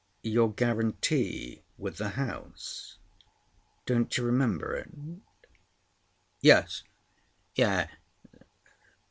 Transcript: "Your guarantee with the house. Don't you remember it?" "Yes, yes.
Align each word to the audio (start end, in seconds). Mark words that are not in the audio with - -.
"Your 0.23 0.51
guarantee 0.51 1.61
with 1.77 1.97
the 1.97 2.09
house. 2.09 2.97
Don't 3.85 4.17
you 4.17 4.23
remember 4.23 4.75
it?" 4.75 4.89
"Yes, 6.41 6.81
yes. 7.53 7.87